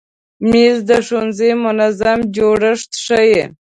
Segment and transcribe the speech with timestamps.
[0.51, 3.43] مېز د ښوونځي منظم جوړښت ښیي.